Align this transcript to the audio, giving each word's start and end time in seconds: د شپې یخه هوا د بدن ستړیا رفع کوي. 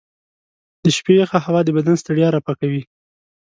د 0.83 0.85
شپې 0.97 1.13
یخه 1.21 1.37
هوا 1.45 1.61
د 1.65 1.69
بدن 1.77 1.95
ستړیا 2.01 2.27
رفع 2.35 2.53
کوي. 2.61 2.83